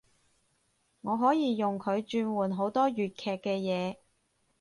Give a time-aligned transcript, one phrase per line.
[1.01, 3.97] 我可以用佢轉換好多粵劇嘅嘢